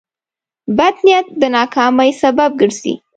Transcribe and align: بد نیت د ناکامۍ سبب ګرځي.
بد 0.77 0.95
نیت 1.05 1.27
د 1.41 1.43
ناکامۍ 1.55 2.11
سبب 2.21 2.49
ګرځي. 2.61 2.93